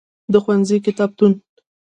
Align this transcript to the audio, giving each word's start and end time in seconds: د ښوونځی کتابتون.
د 0.31 0.33
ښوونځی 0.43 0.77
کتابتون. 0.85 1.31